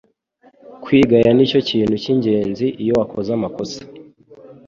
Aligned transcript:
Kwigaya 0.83 1.29
nicyo 1.33 1.59
kintu 1.69 1.95
cyingenzi 2.03 2.65
iyo 2.81 2.93
wakoze 2.99 3.29
amakosa 3.37 3.79